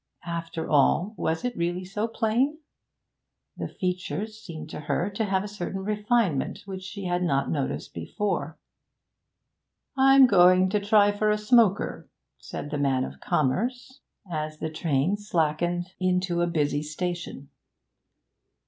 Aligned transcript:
After 0.25 0.67
all, 0.67 1.13
was 1.15 1.45
it 1.45 1.55
really 1.55 1.85
so 1.85 2.07
plain? 2.07 2.57
The 3.55 3.67
features 3.67 4.41
seemed 4.41 4.67
to 4.71 4.79
her 4.79 5.11
to 5.11 5.25
have 5.25 5.43
a 5.43 5.47
certain 5.47 5.81
refinement 5.83 6.63
which 6.65 6.81
she 6.81 7.05
had 7.05 7.21
not 7.21 7.51
noticed 7.51 7.93
before. 7.93 8.57
'I'm 9.95 10.25
going 10.25 10.69
to 10.71 10.79
try 10.79 11.11
for 11.11 11.29
a 11.29 11.37
smoker,' 11.37 12.09
said 12.39 12.71
the 12.71 12.79
man 12.79 13.03
of 13.03 13.19
commerce, 13.19 13.99
as 14.27 14.57
the 14.57 14.71
train 14.71 15.17
slackened 15.17 15.93
into 15.99 16.41
a 16.41 16.47
busy 16.47 16.81
station. 16.81 17.49